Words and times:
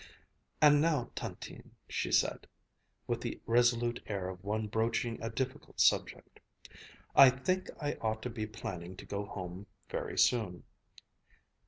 "And 0.63 0.81
now, 0.81 1.11
Tantine," 1.13 1.75
she 1.87 2.11
said, 2.11 2.47
with 3.05 3.21
the 3.21 3.39
resolute 3.45 4.01
air 4.07 4.29
of 4.29 4.43
one 4.43 4.65
broaching 4.65 5.21
a 5.21 5.29
difficult 5.29 5.79
subject, 5.79 6.39
"I 7.15 7.29
think 7.29 7.69
I 7.79 7.93
ought 8.01 8.23
to 8.23 8.29
be 8.31 8.47
planning 8.47 8.97
to 8.97 9.05
go 9.05 9.25
home 9.27 9.67
very 9.91 10.17
soon." 10.17 10.63